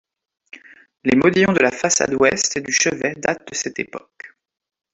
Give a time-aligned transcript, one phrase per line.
[1.03, 4.35] Les modillons de la façade ouest et du chevet datent de cette époque.